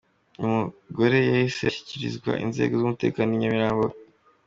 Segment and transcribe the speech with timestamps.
[0.41, 3.85] Uyu mugore yahise ashyikirizwa inzego z’umutekano i Nyamirambo.